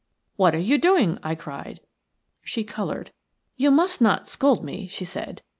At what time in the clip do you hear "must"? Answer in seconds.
3.69-4.01